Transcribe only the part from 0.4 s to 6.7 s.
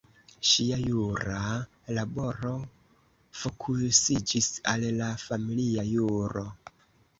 Ŝia jura laboro fokusiĝis al la familia juro.